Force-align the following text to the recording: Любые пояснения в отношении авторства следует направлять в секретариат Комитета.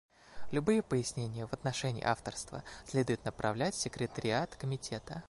Любые 0.49 0.81
пояснения 0.81 1.45
в 1.45 1.53
отношении 1.53 2.03
авторства 2.03 2.63
следует 2.87 3.23
направлять 3.23 3.75
в 3.75 3.79
секретариат 3.79 4.55
Комитета. 4.55 5.19